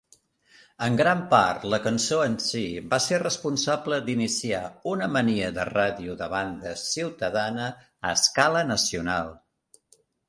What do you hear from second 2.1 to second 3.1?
en si va